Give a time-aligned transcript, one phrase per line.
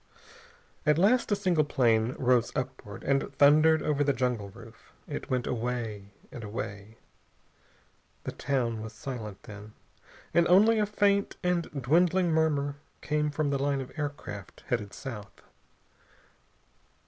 [0.83, 4.93] At last a single plane rose upward and thundered over the jungle roof.
[5.07, 6.97] It went away, and away....
[8.23, 9.73] The town was silent, then,
[10.33, 15.43] and only a faint and dwindling murmur came from the line of aircraft headed south.